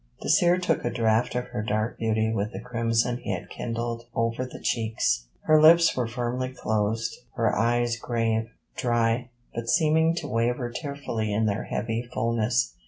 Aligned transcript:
Dacier 0.19 0.57
took 0.57 0.83
a 0.83 0.89
draught 0.89 1.35
of 1.35 1.45
her 1.49 1.61
dark 1.61 1.99
beauty 1.99 2.33
with 2.33 2.53
the 2.53 2.59
crimson 2.59 3.17
he 3.19 3.31
had 3.33 3.51
kindled 3.51 4.07
over 4.15 4.47
the 4.47 4.59
cheeks. 4.59 5.27
Her 5.41 5.61
lips 5.61 5.95
were 5.95 6.07
firmly 6.07 6.49
closed, 6.49 7.19
her 7.35 7.55
eyes 7.55 7.97
grave; 7.97 8.49
dry, 8.75 9.29
but 9.53 9.69
seeming 9.69 10.15
to 10.15 10.27
waver 10.27 10.71
tearfully 10.71 11.31
in 11.31 11.45
their 11.45 11.65
heavy 11.65 12.01
fulness. 12.11 12.73